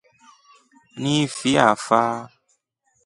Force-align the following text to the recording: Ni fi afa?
Ni 1.01 1.13
fi 1.35 1.51
afa? 1.67 2.01